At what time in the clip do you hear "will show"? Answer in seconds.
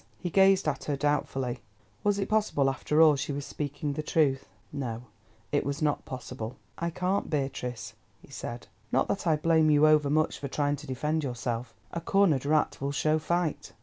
12.81-13.19